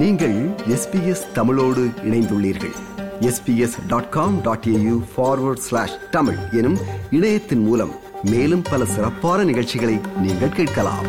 [0.00, 2.74] நீங்கள் எஸ்பிஎஸ் தமிழோடு இணைந்துள்ளீர்கள்.
[3.20, 6.76] SBS dot com dot AU forward slash Tamil எனும்
[7.10, 11.06] இணையத்தின் மூலம் மேலும் பல சிறப்பான நிகழ்ச்சிகளை நீங்கள் கேட்கலாம்.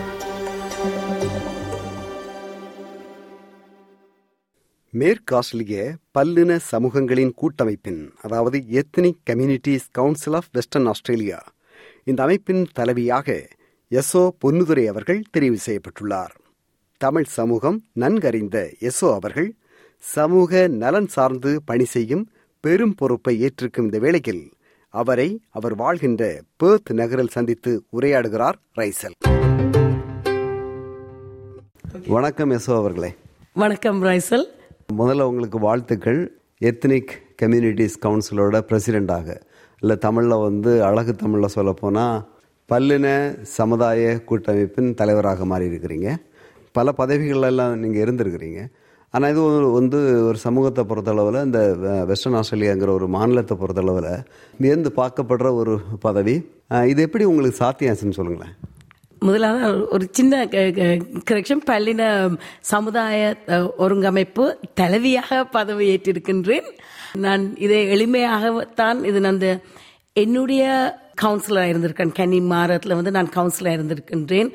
[4.90, 11.44] மேற்கு ஆஸ்திரேலிய பல்லின சமூகங்களின் கூட்டமைப்பின் அதாவது ethnic communities council of Western Australia
[12.04, 13.46] இந்த அமைப்பின் தலைவியாக
[13.92, 16.36] எஸ்ஓ பொன்னுதுரை அவர்கள் தெரிவு செய்யப்பட்டுள்ளார்.
[16.98, 19.56] தமிழ் சமூகம் நன்கறிந்த எஸ்ஓ அவர்கள்
[19.98, 22.30] சமூக நலன் சார்ந்து பணி செய்யும்
[22.62, 24.52] பெரும் பொறுப்பை ஏற்றிருக்கும் இந்த வேளையில்
[24.90, 29.16] அவரை அவர் வாழ்கின்ற பேர்த் நகரில் சந்தித்து உரையாடுகிறார் ரைசல்.
[32.08, 33.16] வணக்கம் எஸ்ஓ அவர்களே.
[33.54, 34.46] வணக்கம் ரைசல்.
[34.98, 36.32] முதல்ல உங்களுக்கு வாழ்த்துக்கள்.
[36.62, 39.42] எத்னிக் கம்யூனிட்டிஸ் கவுன்சிலோட பிரசிடெண்டாக
[39.82, 42.30] இல்லை தமிழில் வந்து அழகு தமிழில் சொல்லப்போனால்
[42.70, 43.08] பல்லின
[43.42, 46.27] சமுதாய கூட்டமைப்பின் தலைவராக மாறி இருக்கிறீங்க
[46.78, 48.62] பல பதவிகளெல்லாம் நீங்கள் இருந்திருக்கிறீங்க.
[49.14, 51.60] ஆனால் இது ஒரு வந்து ஒரு சமூகத்தை பொறுத்தளவில் இந்த
[52.10, 54.24] வெஸ்டர்ன் ஆஸ்திரேலியாங்கிற ஒரு மாநிலத்தை பொறுத்தளவில்
[54.64, 55.76] வியந்து பார்க்கப்படுற ஒரு
[56.08, 56.36] பதவி.
[56.92, 58.56] இது எப்படி உங்களுக்கு சாத்தியாச்சுன்னு சொல்லுங்களேன்.
[59.28, 60.42] முதலாவது ஒரு சின்ன
[61.30, 62.02] கரெக்ஷன் பள்ளின
[62.72, 63.22] சமுதாய
[63.84, 64.46] ஒருங்கமைப்பு
[64.80, 66.68] தலைவியாக பதவி ஏற்றிருக்கின்றேன்.
[67.26, 69.48] நான் இதை எளிமையாகத்தான் இது அந்த
[70.24, 70.64] என்னுடைய
[71.22, 72.12] கவுன்சிலராக இருந்திருக்கேன்.
[72.20, 74.50] கன்னி மாரத்தில் வந்து நான் கவுன்சிலராக இருந்திருக்கின்றேன்.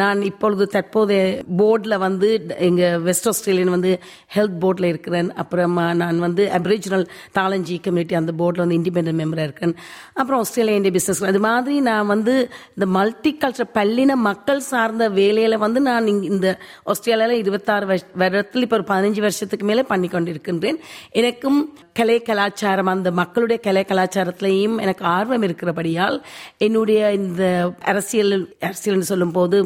[0.00, 1.22] நான் இப்பொழுது தற்போதைய
[1.60, 2.28] போர்டில் வந்து
[2.68, 3.92] எங்கள் வெஸ்ட் ஆஸ்திரேலியன் வந்து
[4.36, 5.28] ஹெல்த் போர்டில் இருக்கிறேன்.
[5.42, 7.06] அப்புறமா நான் வந்து அப்ரிஜினல்
[7.38, 9.74] தாளஞ்சி கம்யூனிட்டி அந்த போர்டில் வந்து இண்டிபெண்டன்ட் மெம்பராக இருக்கேன்.
[10.20, 12.34] அப்புறம் ஆஸ்திரேலியா இந்திய பிஸ்னஸ் அது மாதிரி நான் வந்து
[12.76, 16.48] இந்த மல்டி கல்ச்சர் பல்லின மக்கள் சார்ந்த வேலையில் வந்து நான் இங்கே இந்த
[16.92, 20.78] ஆஸ்திரேலியாவில் இருபத்தாறு வருஷ வருடத்தில் இப்போ ஒரு பதினஞ்சு வருஷத்துக்கு மேலே பண்ணி கொண்டிருக்கின்றேன்.
[21.20, 21.60] எனக்கும்
[21.98, 26.16] கலை கலாச்சாரம் அந்த மக்களுடைய கலை கலாச்சாரத்திலையும் எனக்கு ஆர்வம் இருக்கிற இருக்கிறபடியால்
[26.58, 27.42] என்னுடைய இந்த
[27.84, 28.34] அரசியல்
[28.68, 29.56] அரசியல்னு சொல்லும் போது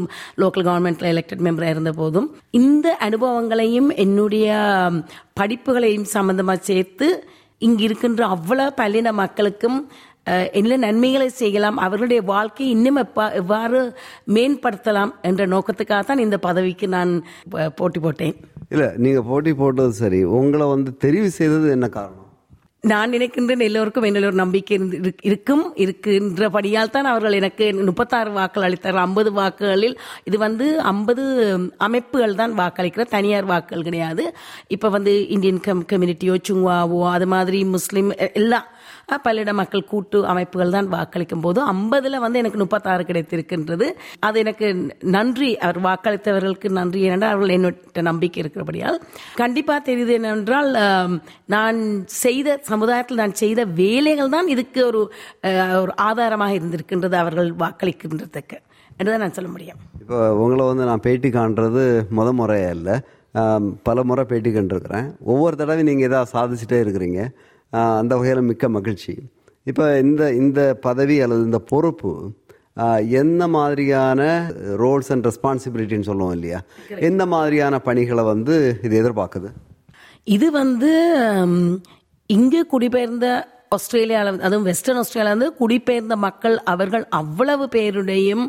[0.42, 2.28] லோக்கல் கவர்மெண்ட்ல எலெக்டட் மெம்பராக இருந்த போதும்
[2.60, 4.48] இந்த அனுபவங்களையும் என்னுடைய
[5.40, 7.08] படிப்புகளையும் சம்மந்தமாக சேர்த்து
[7.62, 9.78] இங்கு இருக்கின்ற அவ்வளவு பல்லின மக்களுக்கும்
[10.58, 13.78] என்ன நன்மைகளை செய்யலாம் அவர்களுடைய வாழ்க்கையை இன்னும் எப்பா எவ்வாறு
[14.34, 17.12] மேம்படுத்தலாம் என்ற நோக்கத்துக்காக தான் இந்த பதவிக்கு நான்
[17.80, 18.34] போட்டி போட்டேன்.
[18.74, 20.20] இல்லை நீங்கள் போட்டி போட்டது சரி.
[20.38, 22.27] உங்களை வந்து தெரிவு செய்தது என்ன காரணம்?
[22.84, 24.76] நான் நினைக்கின்றேன் எல்லோருக்கும் என்னில் ஒரு நம்பிக்கை
[25.28, 29.04] இருக்கும் இருக்கின்றபடியால் தான் அவர்கள் எனக்கு முப்பத்தாறு வாக்கள் அளித்தார்கள்.
[29.08, 31.24] ஐம்பது வாக்குகளில் இது வந்து ஐம்பது
[31.78, 34.24] அமைப்புகள் தான் வாக்களிக்கிற தனியார் வாக்குகள் கிடையாது.
[34.68, 38.60] இப்போ வந்து இந்தியன் கம் கம்யூனிட்டியோ சுங்வாவோ அது மாதிரி முஸ்லீம் எல்லாம் எல்லா
[39.26, 43.86] பல்லிட மக்கள் கூட்டு அமைப்புகள் தான் வாக்களிக்கும் போது ஐம்பதுல வந்து எனக்கு முப்பத்தாறு கிடைத்திருக்கின்றது.
[44.26, 44.66] அது எனக்கு
[45.16, 47.00] நன்றி அவர் வாக்களித்தவர்களுக்கு நன்றி.
[47.08, 48.98] ஏனென்றால் அவர்கள் என்னோட நம்பிக்கை இருக்கிறபடியால்.
[49.42, 50.70] கண்டிப்பா தெரியுது என்னென்றால்
[51.56, 51.80] நான்
[52.24, 55.02] செய்த சமுதாயத்தில் நான் செய்த வேலைகள் தான் இதுக்கு ஒரு
[55.82, 58.58] ஒரு ஆதாரமாக இருந்திருக்கின்றது அவர்கள் வாக்களிக்கின்றதுக்கு
[58.98, 59.80] என்றுதான் நான் சொல்ல முடியும்.
[60.02, 61.82] இப்போ உங்களை வந்து நான் பேட்டி காண்றது
[62.18, 62.96] முத முறையாக இல்லை.
[63.86, 65.06] பல முறை பேட்டி கண்டிருக்கிறேன்.
[65.32, 67.20] ஒவ்வொரு தடவையும் நீங்கள் ஏதாவது சாதிச்சுட்டே இருக்கிறீங்க.
[67.72, 69.14] அந்த வகையில் மிக்க மகிழ்ச்சி.
[69.70, 72.12] இப்போ இந்த இந்த பதவி அல்லது இந்த பொறுப்பு
[73.20, 74.22] என்ன மாதிரியான
[74.82, 76.58] ரோல்ஸ் அண்ட் ரெஸ்பான்சிபிலிட்டின்னு சொல்லுவோம் இல்லையா?
[77.08, 79.50] எந்த மாதிரியான பணிகளை வந்து இது எதிர்பார்க்குது?
[80.36, 80.92] இது வந்து
[82.30, 83.26] இங்கு குடிபெயர்ந்த
[83.76, 88.44] ஆஸ்திரேலியாவில் அதுவும் வெஸ்டர்ன் ஆஸ்திரேலியா வந்து குடிபெயர்ந்த மக்கள் அவர்கள் அவ்வளவு பேருடையும்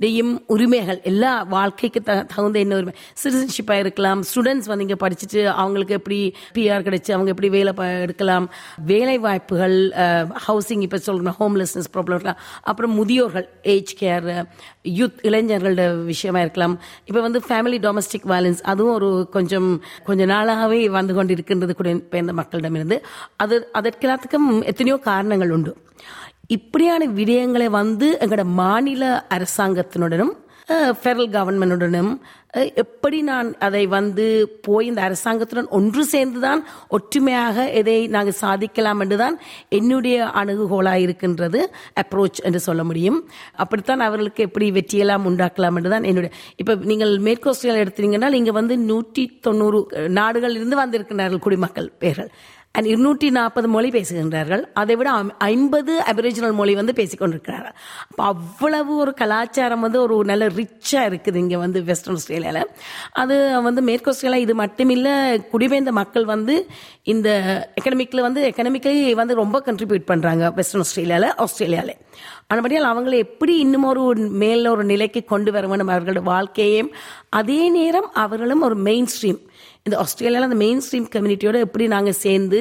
[0.00, 2.92] இடையும் உரிமைகள் எல்லா வாழ்க்கைக்கு த தகுந்த என்ன உரிமை?
[3.22, 6.18] சிட்டிசன்ஷிப்பாக இருக்கலாம் ஸ்டூடெண்ட்ஸ் வந்து இங்கே படிச்சுட்டு அவங்களுக்கு எப்படி
[6.56, 7.72] பிஆர் கிடைச்சி அவங்க எப்படி வேலை
[8.04, 8.46] எடுக்கலாம்
[8.92, 9.76] வேலை வாய்ப்புகள்
[10.46, 12.40] ஹவுசிங் இப்போ சொல்கிறோம் ஹோம்லெஸ்னஸ் ப்ராப்ளம் இருக்கலாம்
[12.70, 14.28] அப்புறம் முதியோர்கள் ஏஜ் கேர்
[15.00, 16.76] யூத் இளைஞர்களோட விஷயமா இருக்கலாம்.
[17.10, 19.68] இப்போ வந்து ஃபேமிலி டொமஸ்டிக் வயலன்ஸ் அதுவும் ஒரு கொஞ்சம்
[20.08, 22.98] கொஞ்ச நாளாகவே வந்து கொண்டு இருக்கின்றது கூட குடிபெயர்ந்த மக்களிடமிருந்து.
[23.44, 25.74] அது அதற்கெல்லாத்துக்கும் எத்தனையோ காரணங்கள் உண்டு.
[26.56, 29.04] இப்படியான விடயங்களை வந்து எங்களோட மாநில
[29.36, 30.32] அரசாங்கத்தினுடனும்
[30.98, 32.10] ஃபெடரல் கவர்மெண்டுடனும்
[32.82, 34.24] எப்படி நான் அதை வந்து
[34.66, 36.60] போய் இந்த அரசாங்கத்துடன் ஒன்று சேர்ந்துதான்
[36.96, 39.36] ஒற்றுமையாக இதை நாங்கள் சாதிக்கலாம் என்றுதான்
[39.78, 41.60] என்னுடைய அணுகுகோலாக இருக்கின்றது
[42.02, 43.18] அப்ரோச் என்று சொல்ல முடியும்.
[43.62, 49.24] அப்படித்தான் அவர்களுக்கு எப்படி வெற்றியெல்லாம் உண்டாக்கலாம் என்றுதான் என்னுடைய இப்போ நீங்கள் மேற்கோஸ்டியில் எடுத்தீங்கன்னால் எடுத்தீங்கன்னா இங்கே வந்து நூற்றி
[49.48, 49.80] தொண்ணூறு
[50.20, 52.32] நாடுகளில் இருந்து வந்திருக்கிறார்கள் குடிமக்கள் பேர்கள்.
[52.74, 54.62] இருநூற்றி நாற்பது மொழி பேசுகின்றார்கள்.
[54.74, 55.10] அதை விட
[55.44, 57.74] ஐம்பது அபிரிஜினல் மொழி வந்து பேசிக்கொண்டிருக்கிறார்கள்
[58.10, 62.70] அப்போ அவ்வளவு ஒரு கலாச்சாரம் வந்து ஒரு நல்ல ரிச்சாக இருக்குது இங்கே வந்து வெஸ்டர்ன் ஆஸ்திரேலியாவில்
[63.12, 65.14] அது வந்து மேற்கு ஆஸ்திரேலியா இது மட்டுமில்லை
[65.52, 66.56] குடிபெயர்ந்த மக்கள் வந்து
[67.04, 67.28] இந்த
[67.80, 71.96] எக்கனமிக்கில் வந்து எக்கனமிக்கலி வந்து ரொம்ப கண்ட்ரிபியூட் பண்ணுறாங்க வெஸ்டர்ன் ஆஸ்திரேலியாவில் ஆஸ்திரேலியாவில்
[72.48, 74.02] ஆனபடியால் அவங்களை எப்படி இன்னும் ஒரு
[74.42, 75.88] மேல ஒரு நிலைக்கு கொண்டு வர வேண்டும்?
[75.88, 76.90] அவர்களோட வாழ்க்கையையும்
[77.30, 79.40] அதே நேரம் அவர்களும் ஒரு மெயின் ஸ்ட்ரீம்
[79.82, 82.60] இந்த ஆஸ்திரேலியாவில் அந்த மெயின் ஸ்ட்ரீம் கம்யூனிட்டியோட எப்படி நாங்கள் சேர்ந்து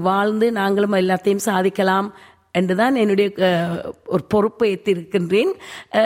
[0.00, 2.08] வாழ்ந்து நாங்களும் எல்லாத்தையும் சாதிக்கலாம்
[2.54, 3.28] என்றுதான் என்னுடைய
[4.06, 5.50] ஒரு பொறுப்பை ஏற்றிருக்கின்றேன்.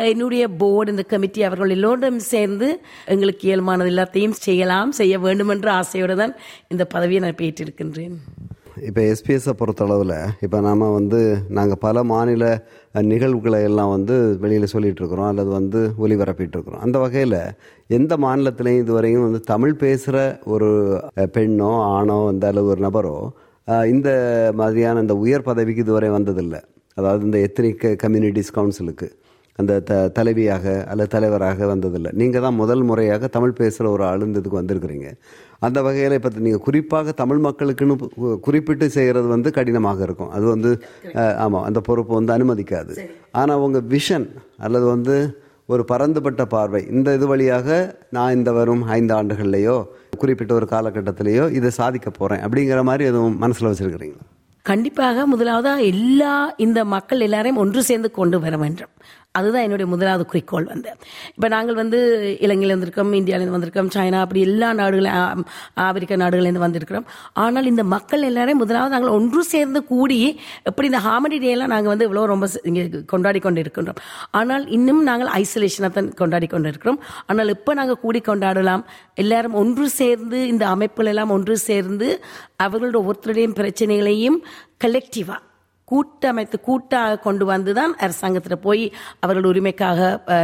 [0.05, 2.69] என்னுடைய போர்டு இந்த கமிட்டி அவர்கள் எல்லோரும் சேர்ந்து
[3.07, 6.35] எங்களுக்கு இயல்பானது எல்லாத்தையும் செய்யலாம் செய்ய வேண்டும் என்ற ஆசையோடு தான்
[6.69, 8.17] இந்த பதவியை நான் பேற்றிருக்கின்றேன்
[8.89, 12.45] இப்போ எஸ்பிஎஸ்ஸை பொறுத்தளவில் இப்போ நாம் வந்து நாங்கள் பல மாநில
[12.95, 16.85] நிகழ்வுகளை எல்லாம் வந்து வெளியில் சொல்லிட்டு இருக்கிறோம் அல்லது வந்து ஒலிபரப்பிட்டுருக்குறோம்.
[16.87, 17.39] அந்த வகையில்
[17.87, 20.17] எந்த மாநிலத்திலையும் இதுவரையும் வந்து தமிழ் பேசுகிற
[20.55, 20.71] ஒரு
[21.37, 23.17] பெண்ணோ ஆணோ வந்து அல்லது ஒரு நபரோ
[23.95, 24.09] இந்த
[24.61, 26.61] மாதிரியான இந்த உயர் பதவிக்கு இதுவரை வந்ததில்லை.
[26.95, 29.09] அதாவது இந்த எத்தனிக் கம்யூனிட்டிஸ் கவுன்சிலுக்கு.
[29.61, 32.13] அந்த த தலைவியாக அல்லது தலைவராக வந்ததில்லை.
[32.23, 35.09] நீங்கள் தான் முதல் முறையாக தமிழ் பேசுகிற ஒரு ஆள் இந்த இதுக்கு வந்திருக்கிறீங்க.
[35.67, 37.97] அந்த வகையில் இப்போ நீங்கள் குறிப்பாக தமிழ் மக்களுக்குன்னு
[38.47, 40.33] குறிப்பிட்டு செய்கிறது வந்து கடினமாக இருக்கும்.
[40.39, 40.73] அது வந்து
[41.45, 42.95] ஆமாம் அந்த பொறுப்பு வந்து அனுமதிக்காது.
[43.43, 44.29] ஆனால் உங்கள் விஷன்
[44.67, 45.17] அல்லது வந்து
[45.75, 47.69] ஒரு பரந்துபட்ட பார்வை இந்த இது வழியாக
[48.17, 49.77] நான் இந்த வரும் ஐந்து ஆண்டுகள்லையோ
[50.23, 54.25] குறிப்பிட்ட ஒரு காலகட்டத்திலேயோ இதை சாதிக்க போகிறேன் அப்படிங்கிற மாதிரி எதுவும் மனசில் வச்சுருக்கிறீங்களா?
[54.67, 56.33] கண்டிப்பாக முதலாவதா எல்லா
[56.65, 58.93] இந்த மக்கள் எல்லாரையும் ஒன்று சேர்ந்து கொண்டு வர வேண்டும்.
[59.39, 60.91] அதுதான் என்னுடைய முதலாவது குறிக்கோள் வந்து.
[61.35, 61.99] இப்போ நாங்கள் வந்து
[62.45, 65.45] இலங்கையில வந்திருக்கோம் இந்தியாவிலேருந்து வந்திருக்கோம் சைனா அப்படி எல்லா நாடுகளும்
[65.85, 67.07] ஆப்பிரிக்க நாடுகள்லேருந்து வந்திருக்கிறோம்.
[67.45, 70.19] ஆனால் இந்த மக்கள் எல்லாரையும் முதலாவது நாங்கள் ஒன்று சேர்ந்து கூடி
[70.71, 74.01] எப்படி இந்த ஹாமடி டே எல்லாம் நாங்கள் வந்து இவ்வளோ ரொம்ப இங்கே கொண்டாடி கொண்டு இருக்கின்றோம்
[74.41, 78.85] ஆனால் இன்னும் நாங்கள் ஐசோலேஷனாக தான் கொண்டாடி கொண்டு இருக்கிறோம் ஆனால் இப்போ நாங்கள் கூடி கொண்டாடலாம்.
[79.25, 82.09] எல்லாரும் ஒன்று சேர்ந்து இந்த அமைப்புகள் எல்லாம் ஒன்று சேர்ந்து
[82.65, 84.41] அவர்களோட ஒவ்வொருத்தருடைய பிரச்சனைகளையும்
[84.85, 85.41] கலெக்டிவாக
[85.91, 88.85] கூட்டமைத்து கூட்டாக கொண்டு வந்து தான் அரசாங்கத்தில் போய்
[89.25, 90.01] அவர்கள் உரிமைக்காக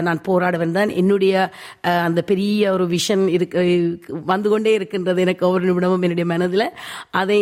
[0.07, 0.93] நான் போராடுவேன் தான்.
[1.01, 1.35] என்னுடைய
[2.07, 3.61] அந்த பெரிய ஒரு விஷன் இருக்கு
[4.33, 6.67] வந்து கொண்டே இருக்கின்றது எனக்கு ஒவ்வொரு நிமிடமும் என்னுடைய மனதில்.
[7.23, 7.41] அதை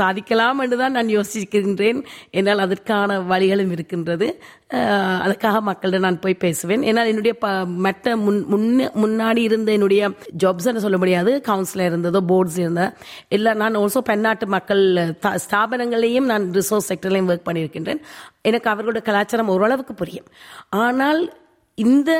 [0.00, 2.00] சாதிக்கலாம் என்று தான் நான் யோசிக்கின்றேன்.
[2.38, 4.28] என்னால் அதற்கான வழிகளும் இருக்கின்றது.
[4.70, 6.82] அதுக்காக மக்கள்கிட்ட நான் போய் பேசுவேன்.
[6.82, 10.10] ஏன்னால் என்னுடைய ப மற்ற முன் முன்ன முன்னாடி இருந்த என்னுடைய
[10.42, 11.32] ஜாப்ஸ் சொல்ல முடியாது.
[11.48, 12.92] கவுன்சிலர் இருந்ததோ போர்ட்ஸ் இருந்தால்
[13.28, 14.82] எல்லாம் நான் ஆல்சோ பன்னாட்டு மக்கள்
[15.44, 18.02] ஸ்தாபனங்களையும் நான் ரிசோர்ஸ் செக்டர்லையும் ஒர்க் பண்ணியிருக்கின்றேன்.
[18.42, 20.28] எனக்கு அவர்களோட கலாச்சாரம் ஓரளவுக்கு புரியும்.
[20.84, 21.22] ஆனால்
[21.84, 22.10] இந்த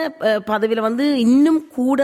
[0.48, 2.00] பதவியில் வந்து இன்னும் கூட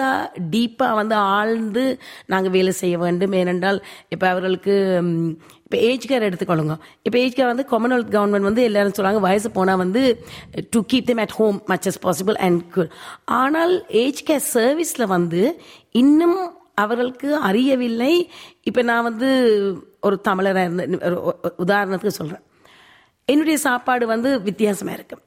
[0.52, 1.84] டீப்பாக வந்து ஆழ்ந்து
[2.32, 3.34] நாங்கள் வேலை செய்ய வேண்டும்.
[3.40, 3.78] ஏனென்றால்
[4.14, 4.74] இப்போ அவர்களுக்கு
[5.64, 6.74] இப்போ ஏஜ் கேர் எடுத்துக்கொள்ளுங்க.
[7.06, 10.02] இப்போ ஏஜ் கேர் வந்து காமன்வெல்த் கவர்மெண்ட் வந்து எல்லாரும் சொல்கிறாங்க வயசு போனால் வந்து
[10.74, 12.94] to keep them at home much as possible and good
[13.40, 15.42] ஆனால் ஏஜ் கேர் சர்வீஸில் வந்து
[16.02, 16.38] இன்னும்
[16.82, 18.12] அவர்களுக்கு அறியவில்லை.
[18.68, 19.30] இப்போ நான் வந்து
[20.08, 20.84] ஒரு தமிழராக இருந்த
[21.66, 22.44] உதாரணத்துக்கு சொல்கிறேன்
[23.28, 25.22] என்னுடைய சாப்பாடு வந்து வித்தியாசமாக இருக்குது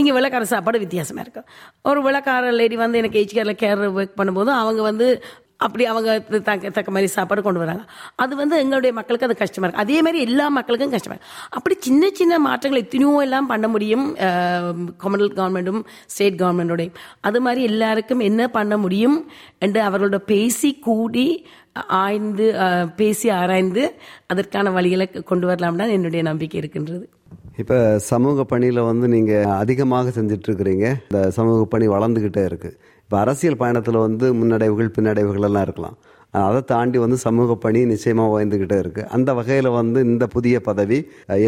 [0.00, 1.48] இங்கே வெள்ளக்கார சாப்பாடு வித்தியாசமாக இருக்கும்
[1.90, 5.08] ஒரு வெள்ளக்கார லேடி வந்து எனக்கு ஹெச்கேரில் கேர் ஒர்க் பண்ணும்போது அவங்க வந்து
[5.64, 6.10] அப்படி அவங்க
[6.48, 7.84] தக்க தக்க மாதிரி சாப்பாடு கொண்டு வராங்க.
[8.22, 12.10] அது வந்து எங்களுடைய மக்களுக்கு அது கஷ்டமாக இருக்கும் அதே மாதிரி எல்லா மக்களுக்கும் கஷ்டமாக இருக்கும் அப்படி சின்ன
[12.18, 14.04] சின்ன மாற்றங்கள் எத்தனையோ எல்லாம் பண்ண முடியும்
[15.04, 15.80] கமர்னல் கவர்மெண்ட்டும்
[16.14, 19.18] ஸ்டேட் கவர்மெண்டோடையும் அது மாதிரி எல்லாருக்கும் என்ன பண்ண முடியும்
[19.58, 21.26] என்று அவர்களோட பேசி கூடி
[22.04, 22.46] ஆய்ந்து
[22.96, 23.82] பேசி ஆராய்ந்து
[24.26, 27.06] அதற்கான வழிகளை கொண்டு வரலாம்னா என்னுடைய நம்பிக்கை இருக்கின்றது.
[27.62, 27.76] இப்போ
[28.08, 32.70] சமூக பணியில் வந்து நீங்கள் அதிகமாக செஞ்சுட்டு இருக்கிறீங்க இந்த சமூக பணி வளர்ந்துக்கிட்டே இருக்கு.
[33.04, 35.96] இப்போ அரசியல் பயணத்தில் வந்து முன்னடைவுகள் பின்னடைவுகள் எல்லாம் இருக்கலாம்.
[36.46, 39.02] அதை தாண்டி வந்து சமூக பணி நிச்சயமாக வாய்ந்துக்கிட்டே இருக்கு.
[39.16, 40.98] அந்த வகையில் வந்து இந்த புதிய பதவி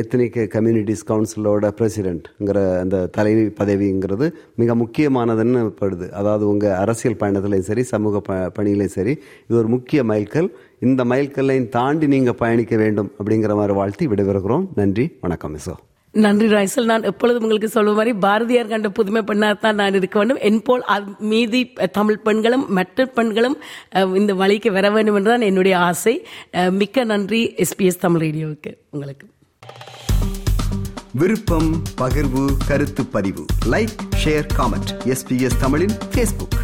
[0.00, 4.28] எத்தனிக் கம்யூனிட்டிஸ் கவுன்சிலோட பிரசிடென்ட்ங்கிற அந்த தலைவி பதவிங்கிறது
[4.62, 6.08] மிக முக்கியமானதுன்னு படுது.
[6.20, 9.14] அதாவது உங்கள் அரசியல் பயணத்திலையும் சரி சமூக ப பணியிலையும் சரி
[9.48, 10.50] இது ஒரு முக்கிய மைல்கல்.
[10.88, 14.66] இந்த மைல்கல்லையும் தாண்டி நீங்கள் பயணிக்க வேண்டும் அப்படிங்கிற மாதிரி வாழ்த்தி விடைபெறுகிறோம்.
[14.82, 15.76] நன்றி வணக்கம் மிசோ
[16.12, 20.40] நன்றி ராய்சல் நான் எப்பொழுதும் உங்களுக்கு சொல்லும் மாதிரி பாரதியார் கண்ட புதுமை பெண்ணாக தான் நான் இருக்க வேண்டும்.
[20.48, 20.84] என் போல்
[21.32, 21.60] மீதி
[21.98, 23.56] தமிழ் பெண்களும் மற்ற பெண்களும்
[24.20, 26.14] இந்த வழிக்கு வர வேண்டும் என்றுதான் என்னுடைய ஆசை.
[26.80, 29.26] மிக்க நன்றி எஸ்பிஎஸ் தமிழ் ரேடியோவுக்கு உங்களுக்கு.
[31.20, 33.44] விருப்பம் பகிர்வு கருத்து பதிவு.
[33.74, 33.94] லைக்
[34.24, 36.58] ஷேர் காமெண்ட் எஸ்பிஎஸ் தமிழின் ஃபேஸ்புக்